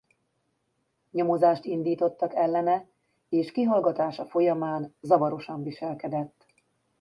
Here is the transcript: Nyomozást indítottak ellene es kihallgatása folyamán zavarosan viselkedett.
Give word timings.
Nyomozást 1.11 1.65
indítottak 1.65 2.33
ellene 2.35 2.87
es 3.29 3.51
kihallgatása 3.51 4.25
folyamán 4.25 4.95
zavarosan 5.01 5.63
viselkedett. 5.63 6.45